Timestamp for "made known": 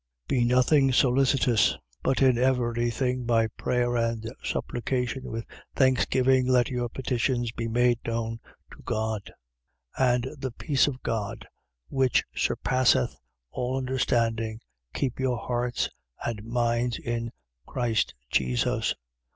7.67-8.39